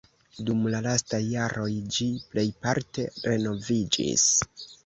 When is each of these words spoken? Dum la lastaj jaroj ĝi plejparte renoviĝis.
Dum 0.45 0.63
la 0.75 0.79
lastaj 0.85 1.19
jaroj 1.33 1.69
ĝi 1.97 2.09
plejparte 2.31 3.09
renoviĝis. 3.29 4.29